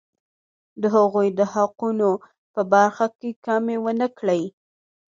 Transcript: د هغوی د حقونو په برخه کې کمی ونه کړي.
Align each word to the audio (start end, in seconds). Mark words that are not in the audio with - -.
د 0.81 0.83
هغوی 0.95 1.27
د 1.39 1.41
حقونو 1.53 2.09
په 2.53 2.61
برخه 2.73 3.05
کې 3.19 3.29
کمی 3.45 3.77
ونه 3.83 4.07
کړي. 4.19 4.43